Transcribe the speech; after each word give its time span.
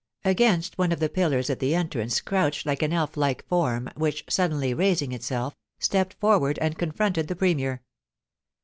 Against 0.25 0.79
one 0.79 0.91
of 0.91 0.99
the 0.99 1.09
pillars 1.09 1.47
at 1.51 1.59
the 1.59 1.75
entrance 1.75 2.21
crouched 2.21 2.65
an 2.65 2.91
elf 2.91 3.15
like 3.15 3.41
human 3.41 3.49
form, 3.49 3.89
which, 3.95 4.23
suddenly 4.27 4.73
raising 4.73 5.11
itself, 5.11 5.55
stepped 5.77 6.15
forward 6.15 6.57
and 6.57 6.75
confronted 6.75 7.27
the 7.27 7.35
Premier. 7.35 7.83